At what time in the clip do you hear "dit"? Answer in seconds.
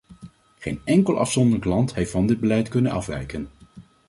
2.27-2.39